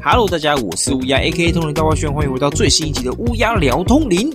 [0.00, 4.30] Hello，大家，我是乌鸦，A.K.A 通灵大外宣，欢迎回到最新一集的乌鸦聊通灵。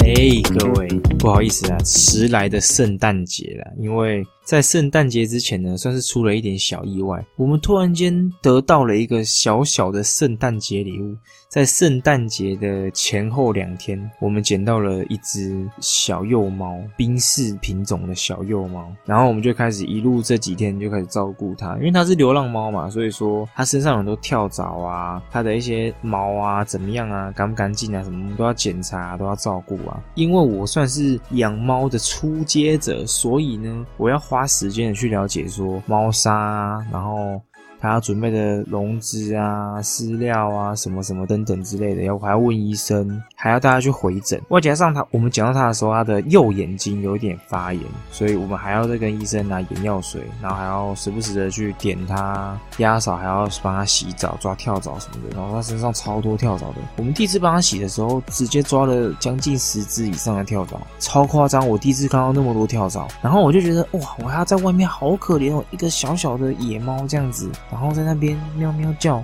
[0.00, 4.26] 哎，各位，不好意思啊，迟来的圣诞节了，因为。
[4.44, 7.24] 在圣诞节之前呢，算是出了一点小意外。
[7.36, 11.14] 我们突然间得到了一个小小的圣诞节礼物，
[11.48, 18.92] 在圣诞节的前后两天，我们捡到了一只小幼猫，宾士品种的小幼猫。
[19.04, 30.02] 然后我们就开始一路这几天就开始照顾它，因为它是流浪猫嘛，所以说它身上很多跳蚤啊，它的一些毛啊怎么样啊，干不干净啊，什么都要检查，都要照顾啊。
[30.16, 34.20] 因为我算是养猫的初阶者，所以呢，我要。
[34.32, 37.38] 花时间的去了解说猫砂，然后。
[37.82, 44.40] 他要准备的笼子啊、饲料啊、什么什么等等之类的，要还要问医生，还要大家去回诊。
[44.50, 47.82] 外加上他，我们讲到他的时候，他的右眼睛有一点发炎，
[48.12, 55.36] 所以我们还要再跟医生拿眼药水，然后还要时不时的去点他压扫，还要帮他洗澡、抓跳蚤什么的。
[55.36, 61.68] 然后他身上超多跳蚤的，我们第一次帮他洗的时候，直接抓了将近十只以上的跳蚤，超夸张！
[61.68, 67.50] 我第一次看到那么多跳蚤，然后我就觉得哇，我还要在外面好可怜哦，一个小小的野猫这样子。
[67.72, 69.16] 然后在那边喵喵叫，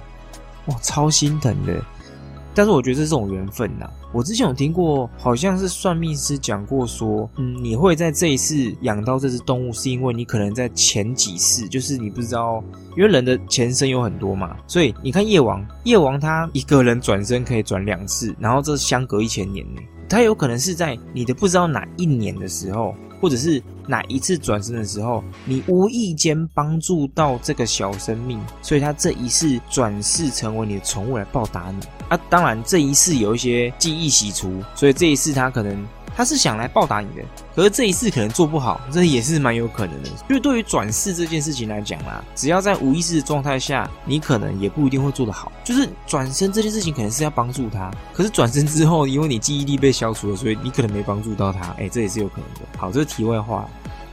[0.66, 1.80] 哇，超心疼的。
[2.54, 3.88] 但是我觉得这是种缘分呐。
[4.12, 12.64] 我之前有听过，好像是算命师讲过说，嗯，你会在这一次养到这只动物，是因为你可能在前几世，就是你不知道，
[12.96, 22.94] 因为人的前身有很多嘛，所以你看夜王，夜王他一个人转身可以转两次，然后这相隔一千年呢，它有可能是在你的不知道哪一年的时候。
[23.20, 32.20] 或者是哪一次转身的时候，你无意间帮助到这个小生命，所以它这一世转世成为你的宠物来报答你啊！
[32.30, 35.84] 当然这一世有一些记忆洗除，所以这一世它可能。
[36.18, 37.22] 他是想来报答你的，
[37.54, 40.08] 可是这一次可能做不好，这也是蛮有可能的。
[40.28, 45.52] 因为对于转世这件事情来讲啦，只要在无意识的状态下，你可能也不一定会做得好。
[45.62, 51.68] 就是转身这件事情可能是要帮助他，可是转身之后，因为你记忆力被消除了，所以你可能没帮助到他。
[51.78, 52.66] 哎，这也是有可能的。
[52.76, 53.70] 好，这是题外话。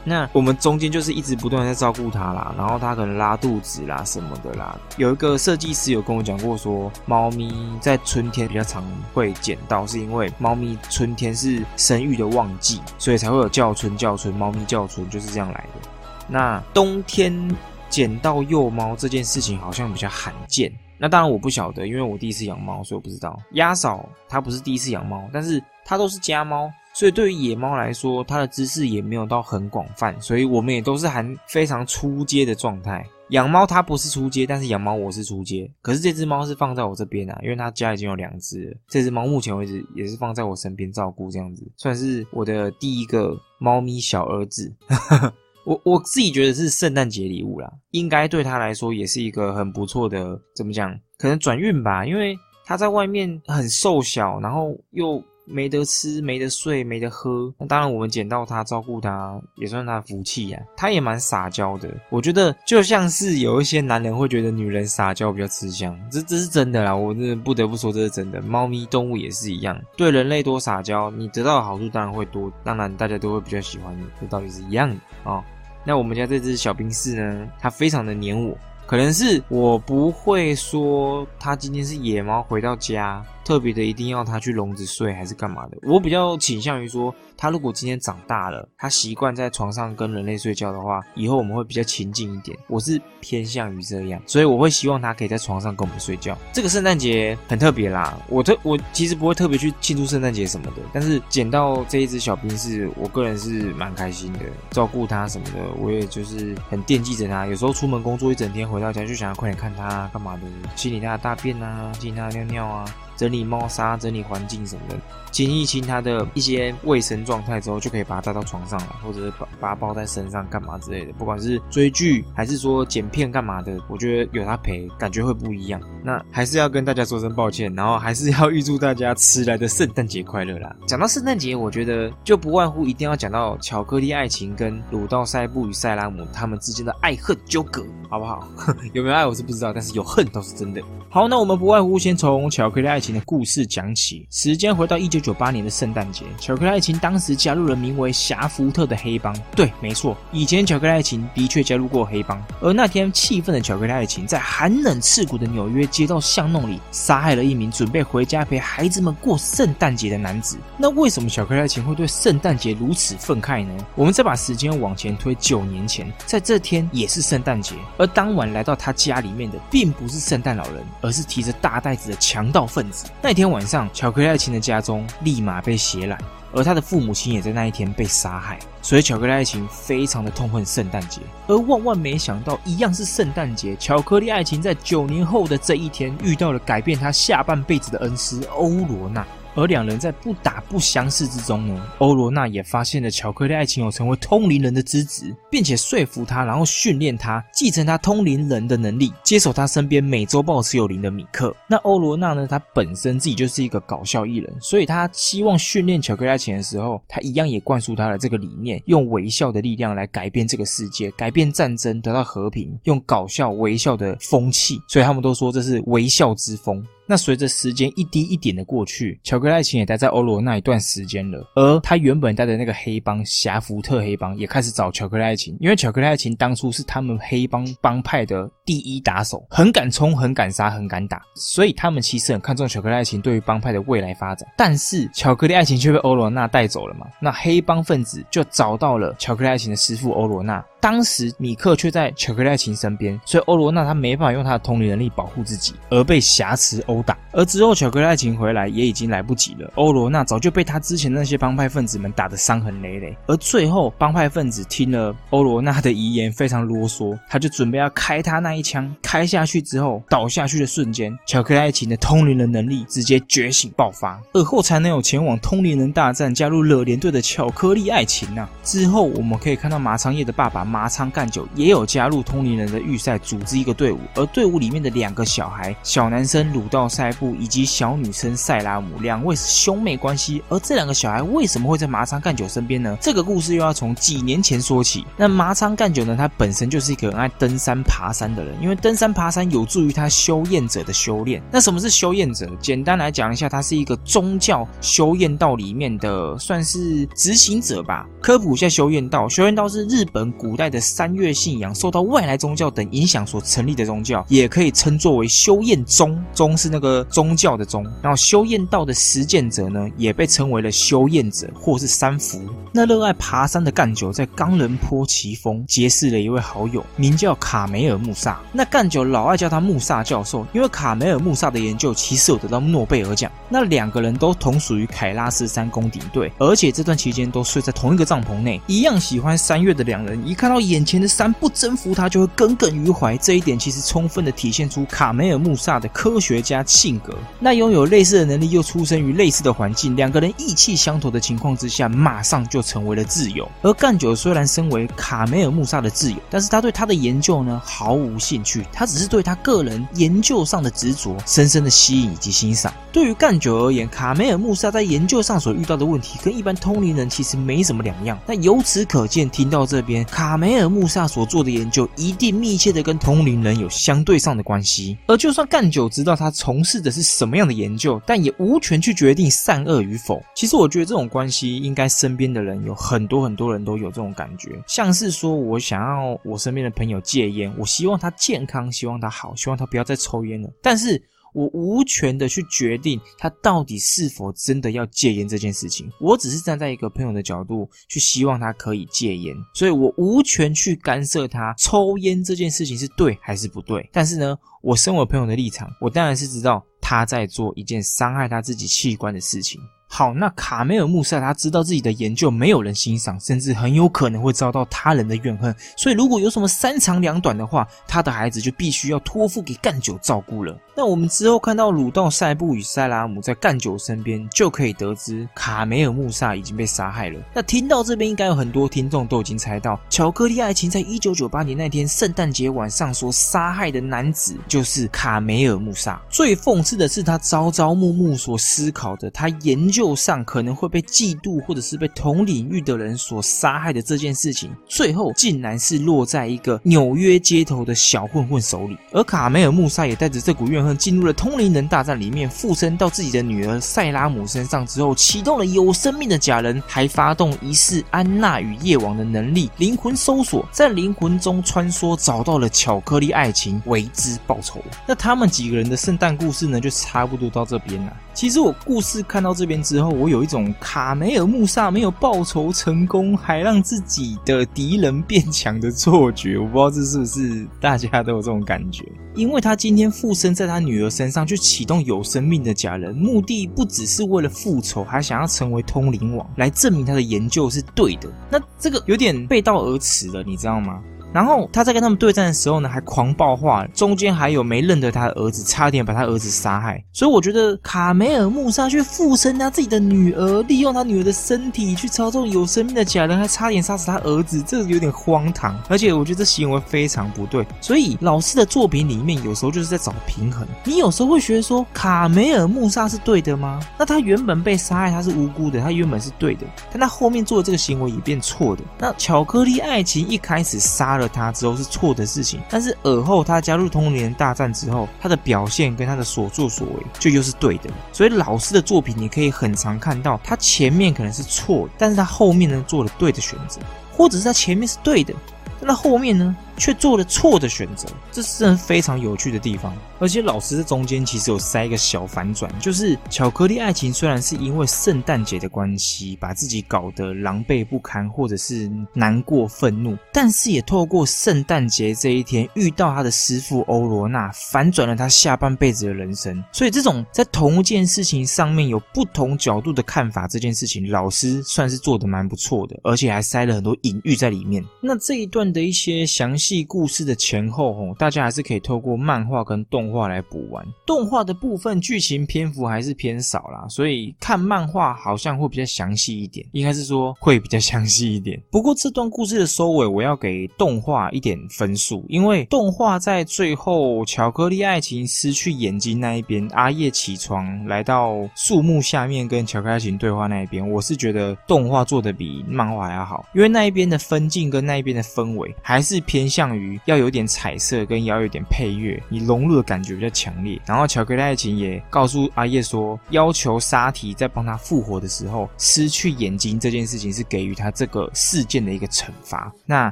[0.07, 4.77] 那我们中间就是一直不断在照顾它啦，然后它可能拉肚子啦什么的啦。
[4.97, 7.51] 有一个设计师有跟我讲过，说猫咪
[7.81, 8.83] 在春天比较常
[9.15, 15.89] 会捡到，是因为猫咪春天是生育的旺季，所以才会有叫春叫春，猫咪叫春就是这样来的。
[16.27, 17.55] 那冬天
[17.89, 20.71] 捡到幼猫这件事情好像比较罕见。
[20.99, 23.37] 那当然我不晓得，因为我第一次养猫，所以我不知道。
[23.53, 26.71] 鸭嫂她不是第一次养猫，但是她都是家猫。
[26.97, 33.05] 所以对于野猫来说，它的知识也没有到很广泛，所以我们也都是还非常初阶的状态。
[33.31, 35.69] 养猫它不是初阶，但是养猫我是初阶。
[35.81, 38.75] 可是这只猫是放在我这边啊，因为它家已经有两只。
[38.87, 44.73] 这只猫目前为止也是放在我身边照顾，这样子算是我的第一个猫咪小儿子。
[45.65, 50.97] 我我自己觉得是圣诞节礼物啦，应该对他来说也是一个很不错的，怎么讲？
[51.17, 55.21] 可能转运吧，因为它在外面很瘦小，然后又。
[55.45, 57.53] 没得吃，没得睡，没得喝。
[57.57, 60.59] 那当然，我们捡到它，照顾它，也算它福气呀。
[60.75, 66.95] 它也蛮撒娇的，我觉得就像是有一些男人会觉得女人撒娇比较吃香，这这是真的啦。
[66.95, 68.41] 我真的不得不说这是真的。
[68.41, 74.95] 猫咪动物也是一样，对人类多撒娇，你得到的好处当然会多，当然大家都会比较喜欢你，这道理是一样的
[75.29, 75.43] 啊。
[75.83, 78.57] 那我们家这只小冰室呢，它非常的黏我。
[78.87, 85.77] 可能是我不会说，它今天是野猫回到家，特别的一定要它去笼子睡还是干嘛的。
[85.83, 87.15] 我比较倾向于说。
[87.37, 92.57] 它如果今天长大了，它习惯在床上跟人类睡觉的话，以后我们会比较亲近一点。
[92.67, 96.37] 我是偏向于这样，所以我会希望它可以在床上跟我们睡觉。
[96.53, 104.39] 这个圣诞节很特别啦，我特我其实不会特别去庆祝圣诞节什么的，但是捡到这一只小兵是我个人是蛮开心的，
[104.71, 107.45] 照顾它什么的，我也就是很惦记着它。
[107.47, 110.43] 有时候出门工作一整天，回到家就想要快点看它干嘛的，
[110.77, 112.85] 清理它的大便啊，清理它的尿尿啊。
[113.15, 114.99] 整理猫砂、整理环境什么的，
[115.35, 121.11] 清一清它的一些卫生状态之后，就可以把它带到床上了，或者是把把它抱在身上干嘛之类的。
[121.13, 125.81] 不管是追剧还是说剪片干嘛的，我觉得有它陪，感觉会不一样。
[126.01, 130.75] 那还是要跟大家说声抱歉，然后还是要预祝大家迟来的圣诞节快乐啦。
[130.87, 138.47] 讲到圣诞节，我觉得就不外乎一定要讲到巧克力爱情跟鲁道塞布与塞拉姆他们之间的爱恨纠葛，好不好？
[138.93, 140.81] 有没有爱我是不知道，但是有恨倒是真的。
[141.09, 143.05] 好，那我们不外乎先从巧克力爱情。
[143.05, 144.25] 情的故事讲起。
[144.31, 149.35] 时间回到一九九八年的圣诞节，巧克力爱情当时加入了名为霞福特的黑帮。
[149.55, 152.39] 对，没错，以前巧克力爱情的确加入过黑帮。
[152.61, 160.59] 而那天气愤的巧克力爱情在寒冷刺骨的纽约街道巷弄里杀害了一名准备回家陪孩子们过圣诞节的男子。
[160.77, 163.73] 那为什么巧克力爱情会对圣诞节如此愤慨呢？
[163.95, 173.07] 我们再把时间往前推九年前，在这天也是圣诞节，而当晚来到他家里面的并不是圣诞老人，而是提着大袋子的强盗分子。
[173.23, 176.17] 那天晚上，巧克力爱情的家中立马被血染，
[176.51, 178.59] 而他的父母亲也在那一天被杀害。
[178.81, 181.21] 所以，巧克力爱情非常的痛恨圣诞节。
[181.47, 189.25] 而万万没想到，一样是圣诞节，巧克力爱情在九年后的这一天遇到了改变他下半辈子的恩师欧罗娜。
[189.55, 201.55] 而两人在不打不相识之中呢，欧罗娜也发现了巧克力爱情有成为通灵人的资质，并且说服他，然后训练他继承他通灵人的能力，接手他身边每周报持有灵的米克。
[201.67, 216.85] 那欧罗娜呢，他本身自己就是一个搞笑艺人，所以他希望训练巧克力爱情的时候，他一样也灌输他的这个理念，用微笑的力量来改变这个世界，改变战争，得到和平，用搞笑微笑的风气，所以他们都说这是微笑之风。
[217.07, 221.45] 那随着时间一滴一点的过去，巧克力爱情也待在欧罗那一段时间了。
[221.55, 234.49] 而他原本待的那个黑帮霞福特黑帮也开始找巧克力爱情，因为巧克力爱情当初是他们黑帮帮派的第一打手，很敢冲、很敢杀、很敢打，所以他们其实很看重巧克力爱情对于帮派的未来发展。
[234.57, 237.05] 但是巧克力爱情却被欧罗娜带走了嘛？
[237.21, 240.63] 那黑帮分子就找到了巧克力爱情的师傅欧罗娜。
[240.81, 247.17] 当时米克却在巧克力爱情身边，所以欧罗娜他没办法用他的通灵能力保护自己，而被挟持殴打。
[247.31, 253.17] 而之后巧克力爱情回来也已经来不及了，欧罗娜早就被他之前那些帮派分子们打得伤痕累累。
[253.25, 258.93] 而最后帮派分子听了欧罗娜的遗言，非常啰嗦，他就准备要开他那一枪。
[259.01, 268.47] 开下去之后，倒下去的瞬间，巧克力爱情的通灵人能力直接觉醒爆发，而后才能有前往通灵人大战加入惹联队的巧克力爱情呐。
[268.63, 270.65] 之后我们可以看到麻仓叶的爸爸。
[270.65, 273.99] 麻仓干久也有加入通灵人的预赛，组织一个队伍。
[274.15, 280.41] 而队伍里面的两个小孩，小男生鲁道塞布以及小女生塞拉姆，两位是兄妹关系。
[280.49, 282.97] 而这两个小孩为什么会在麻仓干久身边呢？
[282.99, 285.05] 这个故事又要从几年前说起。
[285.17, 286.15] 那麻仓干久呢？
[286.17, 291.41] 他本身就是一个很爱登山爬山的因为登山爬山有助于他修验者的修炼。
[291.51, 292.49] 那什么是修验者？
[292.59, 298.05] 简单来讲一下，他是一个宗教修验道里面的算是执行者吧。
[298.21, 300.65] 科普一下修验道，修验道是日本古代。
[300.65, 306.19] 的三月信仰受到外来宗教等影响所成立的宗教，也可以称作为修验宗。
[306.33, 307.85] 宗是那个宗教的宗。
[308.01, 312.41] 然后修验道的实践者呢，也被称为了修验者或是三福。
[312.73, 318.34] 那热爱爬山的干九在冈仁坡奇峰结识了一位好友，名叫卡梅尔穆萨。
[318.51, 323.31] 那干九老爱叫他穆萨教授，因为卡梅尔穆萨的研究其实有得到诺贝尔奖。
[323.47, 328.59] 那两个人都同属于凯拉斯山宫顶队，而且这段期间都睡在同一个帐篷内。
[328.67, 330.55] 一样喜欢山岳的两人，一看到。
[330.65, 333.15] 眼前的山不征服他，就会耿耿于怀。
[333.17, 337.13] 这一点其实充分的体现出卡梅尔穆萨的科学家性格。
[337.39, 343.47] 那拥有类似的能力，又出生于类似的环境，两个人意气相投的情况之下，马上就成为了挚友。
[343.61, 352.73] 而干九虽然身为卡梅尔穆萨的挚友，但是他对他的研究呢毫无兴趣，他只是对他个人研究上的执着深深的吸引以及欣赏。
[352.91, 358.17] 对于干九而言，卡梅尔穆萨在研究上所遇到的问题，跟一般通灵人其实没什么两样。
[358.25, 360.55] 那由此可见，听到这边卡梅。
[360.55, 370.23] 尔穆萨所做的研究一定密切的跟通灵人有相对上的关系，而就算干九知道他从事的是什么样的研究，但也无权去决定善恶与否。
[370.33, 381.01] 其实我觉得这种关系，应该身边的人有很多很多人都有这种感觉，像是说我想要我身边的朋友戒烟，我希望他健康，希望他好，希望他不要再抽烟了，但是。
[381.35, 393.85] 我无权的去决定他到底是否真的要戒烟这件事情，我只是站在一个朋友的角度去希望他可以戒烟，所以我无权去干涉他抽烟这件事情是对还是不对。
[393.91, 399.59] 但是呢，我身为朋友的立场，我当然是知道他在做一件伤害他自己器官的事情。
[399.87, 410.57] 好，那卡梅尔穆萨他知道自己的研究没有人欣赏，甚至很有可能会遭到他人的怨恨，所以如果有什么三长两短的话，他的孩子就必须要托付给干九照顾了。
[410.75, 417.19] 那我们之后看到鲁道塞布与塞拉姆在干九身边，就可以得知卡梅尔穆萨已经被杀害了。
[417.33, 426.01] 那听到这边，应该有很多听众都已经猜到，巧克力爱情在一九九八年那天圣诞节晚上所杀害的男子就是卡梅尔穆萨。
[426.09, 429.95] 最讽刺的是，他朝朝暮暮所思考的，他研究。
[429.95, 438.77] 上可能会被嫉妒或者是被同领域的人所杀害的这件事情，最后竟然是落在一个纽约街头的小混混手里。
[438.91, 454.61] 而卡梅尔穆萨也带着这股怨恨进入了通灵人大战里面，附身到自己的女儿塞拉姆身上之后，启动了有生命的假人，还发动疑似安娜与夜王的能力灵魂搜索，在灵魂中穿梭，找到了巧克力爱情，为之报仇。
[454.87, 457.93] 那他们几个人的圣诞故事呢，就差不多到这边了。
[458.13, 466.37] 其实我故事看到这边之后，我有一种卡梅尔穆萨没有报仇成功，还让自己的敌人变强的错觉。
[466.37, 478.07] 我不知道这是不是大家都有这种感觉，因为他今天附身在他女儿身上，去启动有生命的假人，目的不只是为了复仇，还想要成为通灵王，来证明他的研究是对的。
[478.29, 480.79] 那这个有点背道而驰了，你知道吗？
[481.15, 486.83] 然后他在跟他们对战的时候呢，还狂暴化，中间还有没认得他的儿子，差点把他儿子杀害。
[486.91, 495.57] 所以我觉得卡梅尔穆萨去附身他自己的女儿，利用他女儿的身体去操纵有生命的假人，还差点杀死他儿子，这有点荒唐。
[495.69, 497.47] 而且我觉得这行为非常不对。
[497.61, 500.45] 所以老师的作品里面有时候就是在找平衡。
[500.65, 503.61] 你有时候会觉得说卡梅尔穆萨是对的吗？
[503.79, 508.61] 那他原本被杀害，他是无辜的，他原本是对的，但他后面做的这个行为也变错的。
[508.77, 511.04] 那巧克力爱情一开始杀了。
[511.07, 517.69] 他之后是错的事情，但是尔后他加入通灵人大战之后，他的表现跟他的所作所为就又是对的。
[517.91, 523.59] 所以老师的作品你可以很常看到，他前面可能是错，但是他后面呢做了对的选择，
[523.91, 525.13] 或者是他前面是对的，
[525.59, 526.35] 但他后面呢？
[526.57, 529.75] 却做了错的选择，这是非常有趣的地方。
[529.99, 546.43] 而且老师在中间其实有塞一个小反转，就是巧克力爱情虽然是因为圣诞节的关系把自己搞得狼狈不堪，或者是难过愤怒，但是也透过圣诞节这一天遇到他的师傅欧罗娜，反转了他下半辈子的人生。
[546.51, 554.63] 所以这种在同一件事情上面有不同角度的看法，这件事情老师算是做的蛮不错的，而且还塞了很多隐喻在里面。
[554.81, 556.44] 那这一段的一些详细。
[556.45, 560.63] 戏故事的前后，吼，大家还是可以透过漫画跟动画来补完。
[560.85, 568.39] 动画的部分剧情篇幅还是偏少啦，所以看漫画好像会比较详细一点，应该是说会比较详细一点。
[568.51, 586.29] 不过这段故事的收尾，我要给动画一点分数，因为动画在最后巧克力爱情失去眼睛那一边，阿叶起床来到树木下面跟巧克力爱情对话那一边，我是觉得动画做的比漫画还要好，因为那一边的分镜跟那一边的氛围还是偏。
[586.35, 590.59] 向于要有点彩色，跟要有点配乐，你融入的感觉比较强烈。
[590.65, 599.49] 然后巧克力爱情也告诉阿叶说，要求沙提在帮他复活的时候，失去眼睛这件事情是给予他这个事件的一个惩罚。
[599.65, 599.89] 那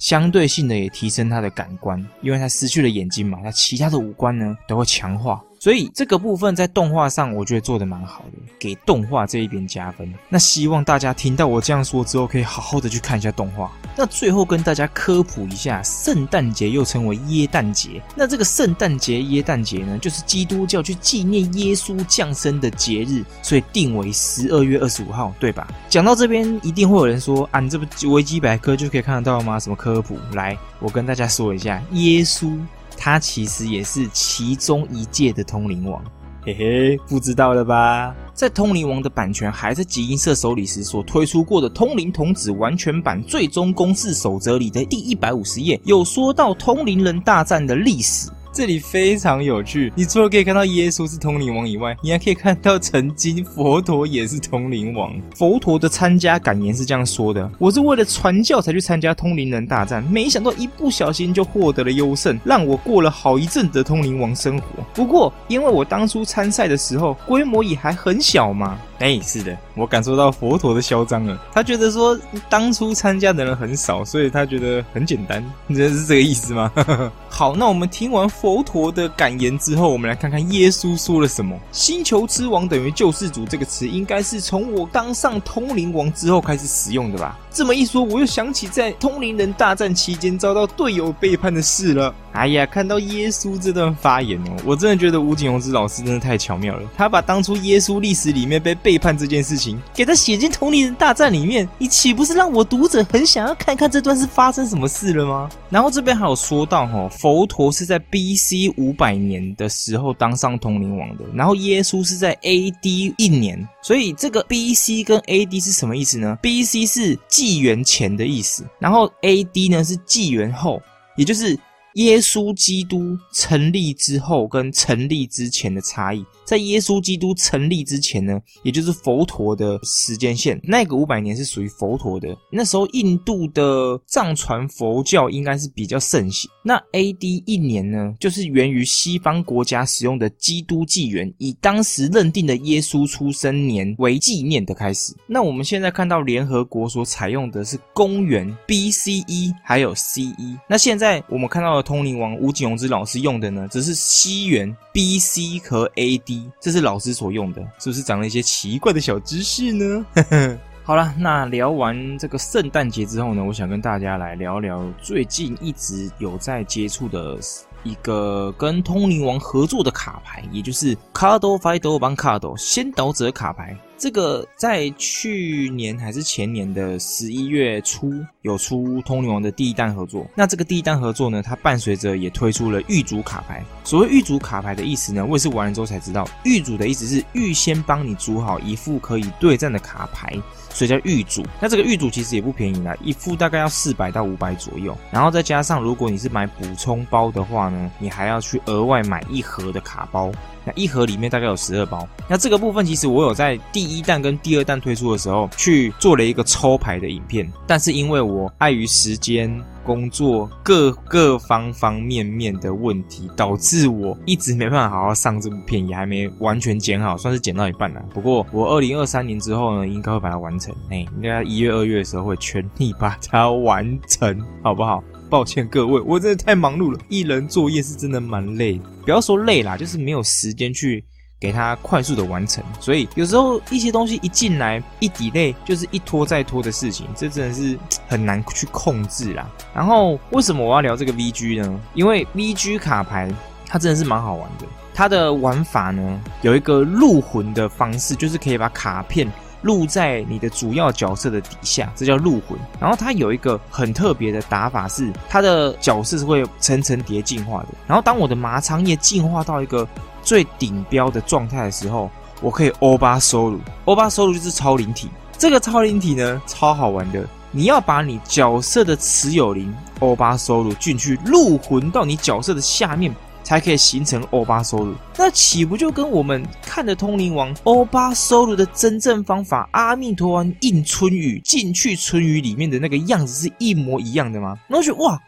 [0.00, 5.38] 相对性的也提升他的感官，因为他失去了眼睛嘛，他其他的五官呢都会强化。
[5.60, 10.10] 所以这个部分在动画上，我觉得做的蛮好的，给动画这一边加分。
[10.26, 13.70] 那希望大家听到我这样说之后，可以好好的去看一下动画。
[13.94, 18.00] 那最后跟大家科普一下，圣诞节又称为耶诞节。
[18.16, 25.68] 那这个圣诞节、耶诞节呢，就是基督教去纪念耶稣降生的节日，所以定为十二月二十五号，对吧？
[25.90, 29.60] 讲到这边，一定会有人说：“啊，你这不维基百科就可以看得到吗？
[29.60, 32.56] 什么科普？”来，我跟大家说一下，耶稣。
[33.02, 36.04] 他其实也是其中一届的通灵王，
[36.44, 38.14] 嘿嘿，不知道了吧？
[38.34, 48.28] 在通灵王的版权还在集英社手里时，所推出过的《通灵童子完全版最终公式守则》里的第一百五十页，有说到通灵人大战的历史。
[48.52, 55.12] 这里非常有趣，你除了可以看到耶稣是通灵王以外，你还可以看到曾经佛陀也是通灵王。
[55.36, 64.64] 佛陀的参加感言是这样说的：“我是为了传教才去参加通灵人大战，没想到一不小心就获得了优胜，让我过了好一阵的通灵王生活。
[64.94, 71.40] 不过，因为我当初参赛的时候规模也还很小嘛。”哎，是的，我感受到佛陀的嚣张了。
[71.54, 72.18] 他觉得说
[72.50, 75.42] 当初参加的人很少，所以他觉得很简单。
[75.66, 76.70] 你真的是这个意思吗？
[77.26, 81.54] 好，那我们听完佛陀的感言之后，我们来看看耶稣说了什么。
[81.72, 87.38] 星球之王等于救世主这个词，应该是从我当上通灵王之后开始使用的吧？
[87.52, 92.14] 这么一说，我又想起在通灵人大战期间遭到队友背叛的事了。
[92.32, 96.88] 哎呀，看到耶稣这段发言哦，我真的觉得吴景荣之老师真的太巧妙了。
[96.96, 105.50] 他把当初耶稣历史里面被背叛这件事情，给他写进通灵人大战里面，你岂不是让我读者很想要看看这段是发生什么事了吗？
[105.68, 108.72] 然后这边还有说到哈，佛陀是在逼 B.C.
[108.76, 113.12] 五百年的时候当上通灵王的，然后耶稣是在 A.D.
[113.18, 115.02] 一年，所以这个 B.C.
[115.02, 115.58] 跟 A.D.
[115.58, 116.86] 是什么意思呢？B.C.
[116.86, 119.68] 是纪元前的意思，然后 A.D.
[119.68, 120.80] 呢是纪元后，
[121.16, 121.58] 也就是。
[121.94, 126.24] 耶稣基督成立之后跟成立之前的差异。
[126.50, 132.36] 在耶稣基督成立之前呢，也就是佛陀的时间线，那个五百年是属于佛陀的。
[132.50, 136.50] 那时候印度的藏传佛教应该是比较盛行。
[136.64, 137.44] 那 A.D.
[137.46, 145.14] 一年呢，就是源于西方国家使用的基督纪元，以当时认定的耶稣出生年为纪念的开始。
[145.28, 149.52] 那我们现在看到联合国所采用的是公元 B.C.E.
[149.62, 150.58] 还有 C.E.
[150.68, 155.60] 那现在我们看到的通灵王吴景荣之老师用的呢，则是西元 B.C.
[155.60, 156.39] 和 A.D.
[156.60, 160.06] 这是老师所用的，是不是长了一些奇怪的小知识呢？
[160.82, 167.38] 好了，那聊完这个圣诞节之后呢，我想跟大家来聊聊最近一直有在接触的
[167.84, 173.76] 一个跟通灵王合作的卡牌，也就是卡多 d 多邦卡多先导者卡牌。
[174.00, 180.26] 这个在去年还是前年的十一月初有出通灵王的第一弹合作。
[180.34, 183.62] 那这个第一弹合作呢，它伴随着也推出了预组卡牌。
[183.84, 190.34] 所谓预组卡牌的意思呢，我也是玩了之后才知道，预组的意思是预先帮你组好一副可以对战的卡牌。
[190.72, 200.30] 所以叫玉组，那这个玉组其实也不便宜啦，一副大概要四百到五百左右，然后再加上如果你是买补充包的话呢，你还要去额外买一盒的卡包，
[200.64, 202.08] 那一盒里面大概有十二包。
[202.28, 209.50] 那这个部分其实我有在第一弹跟第二弹推出的时候去做了一个抽牌的影片，但是因为我碍于时间。
[209.84, 218.04] 工作各各方方面面的问题，导致我一直没办法好好上这部片，也还没完全剪好，算是剪到一半了。
[218.14, 220.74] 不过我二零二三年之后呢，应该会把它完成。
[220.90, 225.02] 哎，应该一月、二月的时候会全力把它完成，好不好？
[225.28, 228.80] 抱歉各位，我真的太忙碌了，一人作业是真的蛮累。
[229.04, 231.04] 不要说累啦，就是没有时间去。
[231.40, 239.48] 给它快速的完成，所以有时候一些东西一进来一抵累，就是一拖再拖的事情，这真的是 很难去控制啦。
[239.74, 241.80] 然后为什么我要聊这个 VG 呢？
[241.94, 243.32] 因为 VG 卡牌
[243.66, 249.26] 它真的是蛮好玩的，它的玩法呢有一个入魂的方式，就是可以把卡片
[249.62, 252.58] 录在你的主要角色的底下，这叫入魂。
[252.80, 257.68] 然后它有一个很特别的打法是，它的角色是会层层叠进化的。
[257.86, 259.86] 然后当我的麻仓叶进化到一个
[260.22, 265.08] 最顶标的状态的时候，我可以欧巴收入，欧巴收入就是超灵体。
[265.36, 267.26] 这个超灵体呢，超好玩的。
[267.52, 273.12] 你要把你角色的持有灵欧巴收入进去入魂到你角色的下面，
[273.50, 274.94] 才可以形成欧巴收入。
[275.18, 284.56] 那岂不就跟我们看的通灵王欧巴收入的真正方法阿弥陀丸印春雨进去春雨里面的那个样子是一模一样的吗？
[284.68, 285.20] 我觉得哇。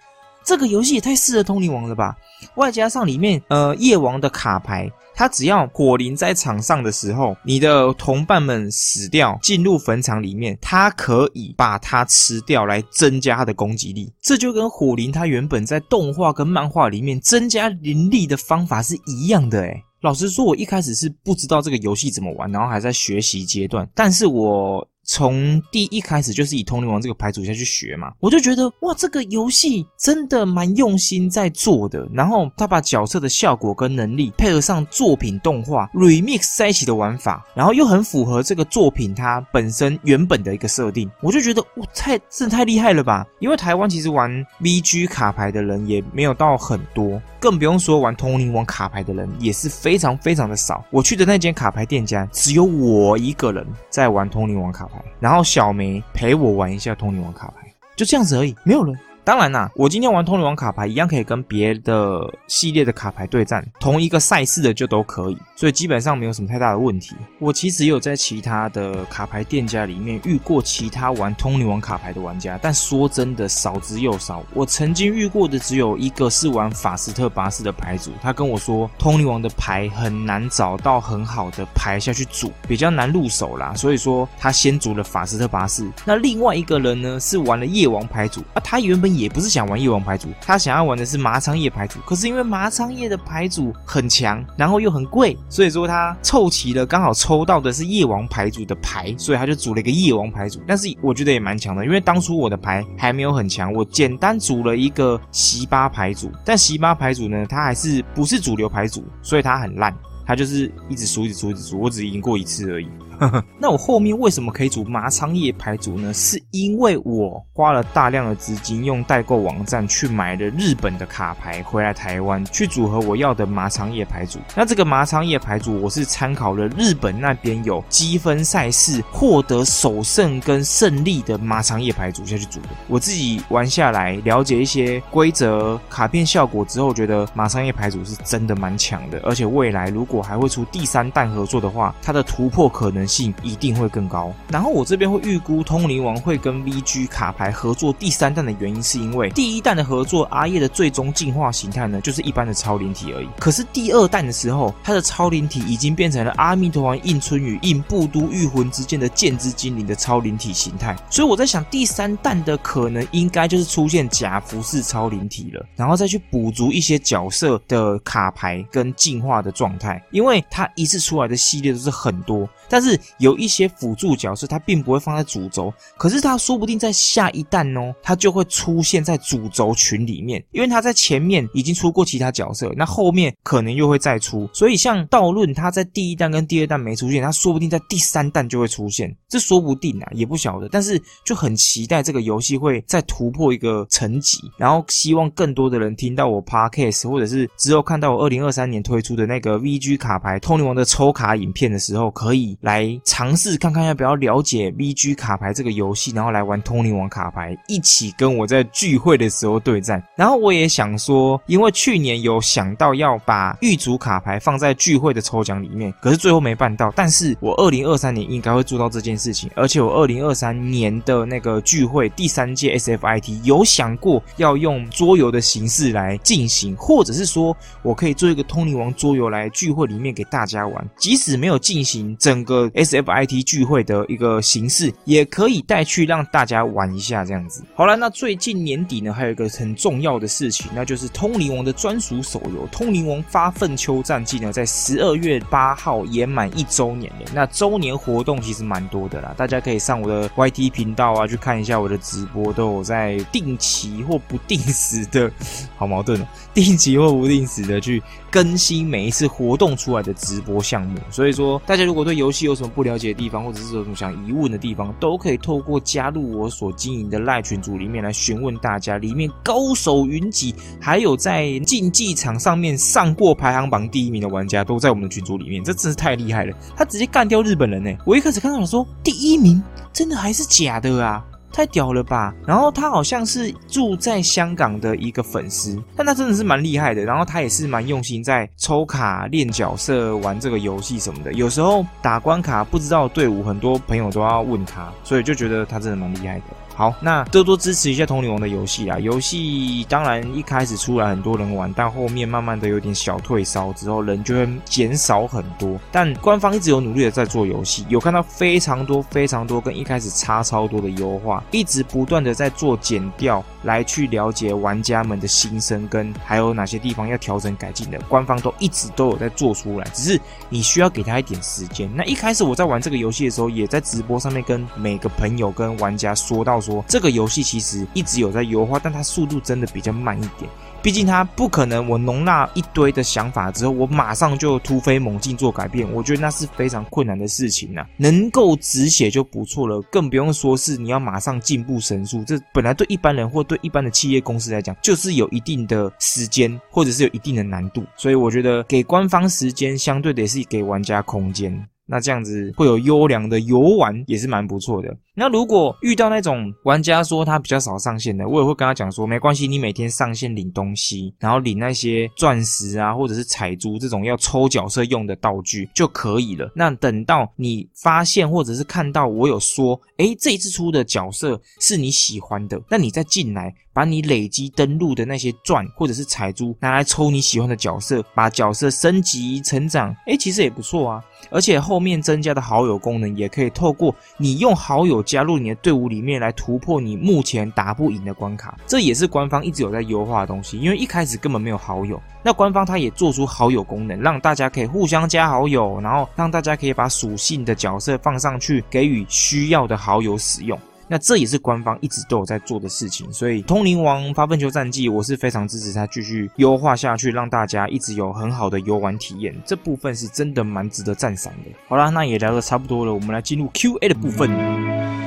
[0.45, 2.17] 这个游戏也太适合通灵王了吧！
[2.57, 14.13] 外加上里面呃夜王的卡牌，它只要火灵在场上的时候，你的同伴们死掉进入坟场里面，它可以把它吃掉来增加它的攻击力。
[14.21, 24.87] 这就跟火灵它原本在动画跟漫画里面增加灵力的方法是一样的诶老实说，我一开始是不知道这个游戏怎么玩，然后还在学习阶段，但是我。
[25.05, 32.09] 从第一开始就是以通灵王这个牌组下去学嘛，我就觉得哇，这个游戏真的蛮用心在做的。
[32.13, 43.27] 然后他把角色的效果跟能力配合上作品动画 remix 在一起的玩法，然后又很符合这个作品它本身原本的一个设定，我就觉得哇，太真太厉害了吧！
[43.41, 50.85] 因为台湾其实玩 VG 卡牌的人也没有到很多，更不用说玩通灵王卡牌的人也是非常非常的少。
[50.91, 54.89] 我去的那间卡牌店家，只有我一个人在玩通灵王卡。
[55.21, 58.99] 然后小梅陪我玩一下通灵王卡牌，就这样子而已，没有人。
[59.25, 67.15] 当然啦，我今天玩通灵王卡牌一样可以跟别的系列的卡牌对战，同一个赛事的就都可以，所以基本上没有什么太大的问题。
[67.39, 74.43] 我其实也有在其他的卡牌店家里面遇过其他玩通灵王卡牌的玩家，但说真的少之又少。
[74.55, 85.89] 我曾经遇过的只有一个是玩法斯特巴士的牌组，他跟我说通灵王的牌很难找到很好的牌下去组，比较难入手啦，所以说他先组了法斯特巴士。
[86.05, 89.12] 那另外一个人呢是玩了夜王牌组啊，他原本。
[89.15, 91.99] 也不是想玩夜王牌组，他想要玩的是麻仓叶牌组。
[92.07, 100.61] 可是因为麻仓叶的牌组很强，然后又很贵，所以说他凑齐了，刚好抽到的是夜王牌组的牌，所以他就组了一个夜王牌组。
[100.67, 106.31] 但是我觉得也蛮强的，因为当初我的牌还没有很强，我简单组了一个席巴牌组。
[106.45, 109.95] 但席巴牌组呢，它还是不是主流牌组，所以它很烂，
[110.27, 111.81] 它就是一直输，一直输，一直输。
[111.81, 112.89] 我只赢过一次而已。
[113.59, 116.13] 那我后面为什么可以组麻仓叶牌组呢？
[116.13, 124.39] 是因为我花了大量的资金，用代购网站去买了日本的卡牌回来台湾，去组合我要的麻仓叶牌组。
[124.55, 132.69] 那这个麻仓叶牌组，我是参考了日本那边有积分赛事获得首胜跟胜利的麻仓叶牌组下去组的。
[132.89, 144.33] 我自己玩下来，了解一些规则、卡片效果之后，觉得麻仓叶牌组是真的蛮强的，而且未来如果还会出第三弹合作的话，它的突破可能性一定会更高。
[144.49, 153.29] 然后我这边会预估通灵王会跟 VG 卡牌合作第三弹的原因，是因为第一弹的合作阿叶的最终进化形态呢，就是一般的超灵体而已。
[153.39, 160.97] 可是第二弹的时候，他的超灵体已经变成了阿弥陀王印春与印布都御魂之间的剑之精灵的超灵体形态。
[161.11, 172.49] 所以我在想，第三弹的可能应该就是出现假服饰超灵体了，然后再去补足一些角色的卡牌跟进化的状态，因为它一次出来的系列都是很多。
[172.69, 202.57] 但是有一些辅助角色，它并不会放在主轴，可是它说不定在下一弹哦，它就会出现在主轴群里面，因为它在前面已经出过其他角色，那后面可能又会再出，所以像道论，它在第一弹跟第二弹没出现，它说不定在第三弹就会出现，这说不定啊，也不晓得，但是就很期待这个游戏会再突破一个层级，然后希望更多的人听到我 podcast，或者是之后看到我二零二三年推出的那个 VG 卡牌通灵王的抽卡影片的时候，可以。
[202.61, 210.03] 来尝试看看要不要了解 VG 卡牌这个游戏，然后来玩通灵王卡牌，一起跟我在聚会的时候对战。
[210.17, 216.93] 然后我也想说，因为去年有想到要把狱卒卡牌放在聚会的抽奖里面，可是最后没办到。
[216.97, 232.71] 但是我二零二三年应该会做到这件事情，而且我二零二三年的那个聚会第三届 SFIT 有想过要用桌游的形式来进行，或者是说我可以做一个通灵王桌游来聚会里面给大家玩，即使没有进行整个。
[232.75, 237.63] SFIT 聚会的一个形式，也可以带去让大家玩一下这样子。
[237.75, 247.31] 好了，那最近年底呢，还有一个很重要的事情，那就是通灵王的专属手游《通灵王发奋秋战记》呢，在十二月八号也满一周年了。
[247.35, 255.31] 那周年活动其实蛮多的啦，大家可以上我的 YT 频道啊，去看一下我的直播，都有在定期或不定时的，
[255.77, 260.99] 好矛盾哦，定期或不定时的去更新每一次活动出来的直播项目。
[261.11, 268.99] 所以说，大家如果对游戏有什么不了解的地方，或者是有什么想疑问的地方，都可以透过加入我所经营的赖群组里面来询问大家。
[269.03, 276.57] 里面高手云集，还有在竞技场上面上过排行榜第一名的玩家都在我们的群组里面，这真是太厉害了！
[276.77, 277.91] 他直接干掉日本人呢！
[278.07, 279.61] 我一开始看到了说第一名，
[279.93, 281.25] 真的还是假的啊？
[281.53, 282.35] 太屌了吧！
[282.47, 287.05] 然后他好像是住在香港的一个粉丝，但他真的是蛮厉害的。
[287.05, 291.33] 然后他也是蛮用心在抽卡、练角色、玩这个游戏什么的。
[291.35, 296.45] 有时候打关卡不知道队伍，很多朋友都要问他，所以就觉得他真的蛮厉害的。
[296.75, 298.99] 好，那多多支持一下《通灵王》的游戏啊！
[298.99, 305.79] 游戏当然一开始出来很多人玩，但后面慢慢的有点小退烧之后，人就会减少很多。
[305.93, 318.01] 但官方一直有努力的在做游戏，有看到非常多非常多跟一开始差超多的优化，一直不断的在做减掉，来去了解玩家们的心声跟还有哪些地方要调整改进的。
[318.09, 321.91] 官方都一直都有在做出来，只是你需要给他一点时间。
[321.95, 326.62] 那一开始我在玩这个游戏的时候，也在直播上面跟每个朋友跟玩家说到。
[326.63, 330.51] 说这个游戏其实一直有在优化，但它速度真的比较慢一点。
[330.83, 335.89] 毕竟它不可能，我容纳一堆的想法之后，我马上就突飞猛进做改变。
[335.93, 337.87] 我觉得那是非常困难的事情呐。
[337.97, 342.25] 能够止血就不错了，更不用说是你要马上进步神速。
[342.25, 347.85] 这本来对一般人或对一般的企业公司来讲，就是有一定的时间，或者是有一定的难度。
[347.97, 351.57] 所以我觉得给官方时间，相对的也是给玩家空间。
[351.85, 354.97] 那这样子会有优良的游玩，也是蛮不错的。
[355.15, 366.51] 那如果遇到那种玩家说他比较少上线的，我也会跟他讲说，没关系，你每天上线领东西，然后领那些钻石啊，或者是彩珠这种要抽角色用的道具就可以了。
[366.55, 373.55] 那等到你发现或者是看到我有说，诶，这一次出的角色是你喜欢的，那你再进来。
[373.75, 381.03] 把你累积登录的那些钻或者是彩珠拿来抽你喜欢的角色，把角色升级成长，哎，其实也不错啊。
[381.31, 388.57] 而且后面增加的好友功能，也可以透过你用好友加入你的队伍里面来突破你目前打不赢的关卡。
[388.67, 400.59] 这也是官方一直有在优化的东西，因为一开始根本没有好友，那官方它也做出好友功能，让大家可以互相加好友，然后让大家可以把属性的角色放上去，给予需要的好友使用。
[400.93, 403.11] 那这也是官方一直都有在做的事情。
[403.11, 409.35] 所以通灵王发奋球战绩，我是非常支持他继续优化下去，让大家一直有很好的游玩体验。
[409.47, 411.51] 这部分是真的蛮值得赞赏的。
[411.67, 415.02] 好啦，那也聊得差不多了，我们来进入 Q&A 的部分。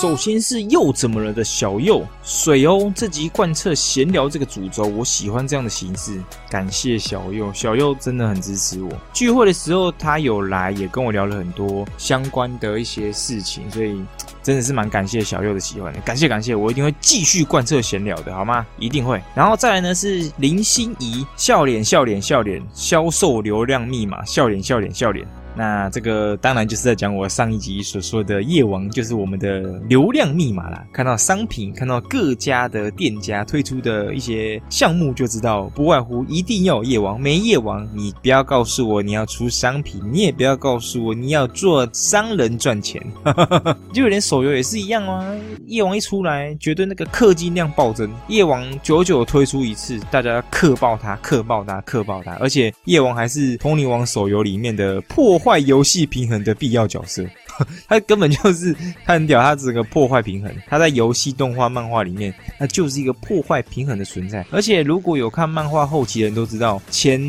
[0.00, 6.18] 首先是又怎么了的小右水哦，这集贯彻闲聊这个主轴，我喜欢这样的形式。
[6.48, 8.90] 感谢小右，小右真的很支持我。
[9.12, 14.02] 聚会的时候他有来，也跟我聊了很多相关的一些事情，所以
[14.42, 16.00] 真的是蛮感谢小右的喜欢的。
[16.00, 18.66] 感谢感谢，我一定会继续贯彻闲聊的，好吗？
[18.78, 19.20] 一定会。
[19.34, 25.28] 然后再来呢是林心怡，笑脸笑脸笑脸，销售流量密码，笑脸笑脸笑脸。
[25.60, 30.86] 那这个当然就是在讲我上一集所说的夜王，就是我们的流量密码啦。
[30.90, 37.20] 看到商品，看到各家的店家推出的一些项目，就知道不外乎一定要有夜王。
[37.20, 42.98] 没夜王，你不要告诉我你要出商品，你也不要告诉我你要做商人赚钱。
[43.92, 45.22] 就连手游也是一样啊，
[45.66, 48.10] 夜王一出来，绝对那个氪金量暴增。
[48.28, 52.32] 夜王久久推出一次，大家氪爆它，氪爆它，氪爆它。
[52.36, 55.38] 而且夜王还是通灵王手游里面的破。
[55.38, 57.26] 坏坏游戏平衡的必要角色，
[57.88, 58.72] 他根本就是
[59.04, 60.54] 他很屌，他整个破坏平衡。
[60.68, 64.46] 他在游戏、动画、漫画里面，他就是一个破坏平衡的存在。
[64.52, 67.20] 而且如果有看漫画后期的人都知道，前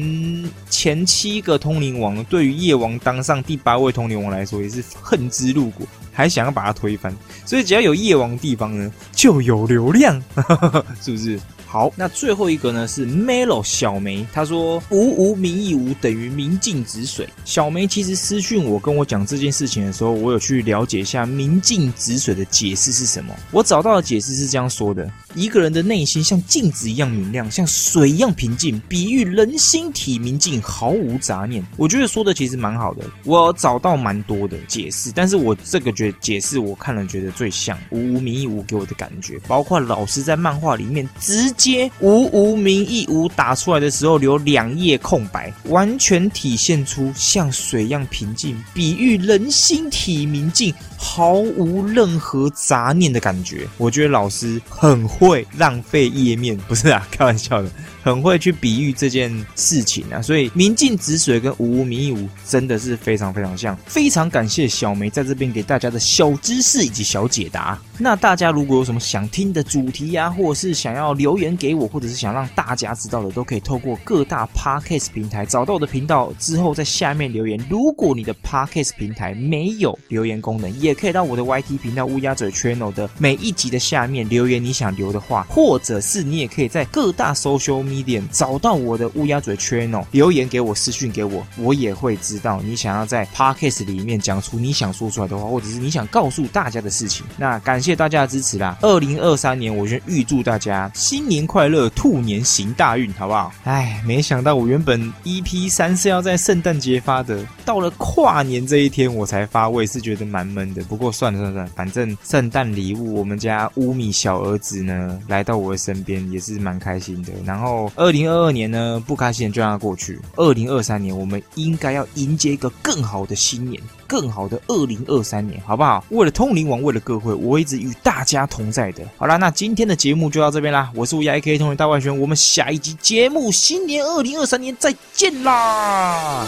[0.69, 7.12] 前七个通灵王对于夜王当上第八位通灵王来说，也是恨之入骨，还想要把他推翻。
[7.43, 10.21] 所以只要有夜王地方呢，就有流量，
[11.01, 11.39] 是不是？
[11.65, 17.25] 好，那最后一个呢是 Melo 小梅，他说无无名义无等于明镜止水。
[17.45, 23.32] 小梅其其实私讯我跟我讲这件事情的时候，我有去了解一下明镜止水的解释是什么。
[23.52, 31.64] 我找到的解释是这样说的：一个人的内心像镜子一样明亮，像水一样平静，比喻人心体明镜，毫无杂念。
[31.78, 33.06] 我觉得说的其实蛮好的。
[33.24, 41.52] 我找到蛮多的解释，但是我这个觉解释我看了觉得最像无无名义无给我的感觉，包括老师在漫画里面直。
[41.52, 53.67] 接无无名义无打出来的时候留两页空白，完全体现出像水样平静，比喻人心体明净，毫无任何杂念的感觉。
[53.77, 57.71] 我觉得老师很会浪费页面，不是啊，开玩笑的。
[58.04, 63.78] 很会去比喻这件事情啊，所以明镜止水跟无无名义无真的是非常非常像。
[63.86, 67.80] 非常感谢小梅在这边给大家的小知识以及小解答。
[67.98, 77.64] 那大家如果有什么想听的主题呀，或者是想要留言给我，或者是想让大家知道的，都可以透过各大 podcast 平台找到我的频道之后，在下面留言。
[77.70, 97.25] 如果你的 podcast 平台没有留言功能，也可以到我的 YT 频道乌鸦嘴 channel 的每一集的下面留言你想留的话，或者是你也可以在各大 social 点找到我的乌鸦嘴 channel 留言给我私讯给我，我也会知道你想要在 podcast 里面讲出你想说出来的话，或者是你想告诉大家的事情。
[97.38, 98.77] 那感谢大家的支持啦！
[98.82, 103.51] 二零二三年，我先预祝大家新年快乐，兔年行大运，好不好？
[103.63, 110.84] 哎，没想到我原本 EP 三是要在圣诞节发的，到了跨年这一天我才发，我也是觉得蛮闷的。
[110.84, 117.32] 不过算了算了，反正圣诞礼物，我们家乌米小儿子呢来到我的身边也是蛮开心的。
[117.45, 117.81] 然后。
[117.96, 120.20] 二零二二年呢，不开心就让它过去。
[120.36, 126.04] 二零二三年，我们应该要迎接一个更好的新年，更好的二零二三年，好不好？
[126.10, 129.04] 为了通灵王，为了各位，我一直与大家同在的。
[129.17, 130.91] 好啦，那今天的节目就到这边啦。
[130.94, 136.46] 我是乌鸦 A K 通灵大外宣，我们下一集节目新年二零二三年再见啦！